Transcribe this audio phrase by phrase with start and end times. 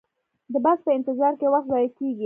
[0.53, 2.19] د بس په انتظار کې وخت ضایع کیږي